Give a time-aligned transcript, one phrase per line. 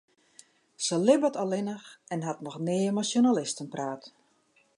[0.85, 4.03] Sy libbet allinnich en hat noch nea mei sjoernalisten praat.